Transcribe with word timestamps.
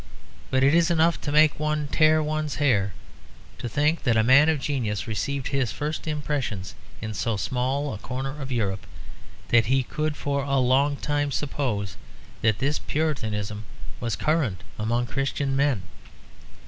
But 0.49 0.63
it 0.63 0.73
is 0.73 0.89
enough 0.89 1.21
to 1.21 1.31
make 1.31 1.59
one 1.59 1.87
tear 1.87 2.23
one's 2.23 2.55
hair 2.55 2.95
to 3.59 3.69
think 3.69 4.01
that 4.01 4.17
a 4.17 4.23
man 4.23 4.49
of 4.49 4.59
genius 4.59 5.05
received 5.07 5.49
his 5.49 5.71
first 5.71 6.07
impressions 6.07 6.73
in 7.03 7.13
so 7.13 7.37
small 7.37 7.93
a 7.93 7.99
corner 7.99 8.41
of 8.41 8.51
Europe 8.51 8.87
that 9.49 9.67
he 9.67 9.83
could 9.83 10.17
for 10.17 10.41
a 10.43 10.57
long 10.57 10.97
time 10.97 11.29
suppose 11.29 11.97
that 12.41 12.57
this 12.57 12.79
Puritanism 12.79 13.63
was 13.99 14.15
current 14.15 14.63
among 14.79 15.05
Christian 15.05 15.55
men. 15.55 15.83